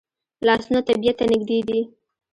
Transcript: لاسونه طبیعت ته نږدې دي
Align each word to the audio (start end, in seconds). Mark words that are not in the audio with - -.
لاسونه 0.47 0.79
طبیعت 0.89 1.15
ته 1.19 1.25
نږدې 1.31 1.59
دي 1.67 1.79